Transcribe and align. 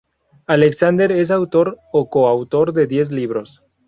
Alexander 0.47 1.11
es 1.11 1.29
autor 1.29 1.77
o 1.93 2.09
coautor 2.09 2.73
de 2.73 2.87
diez 2.87 3.11
libros. 3.11 3.61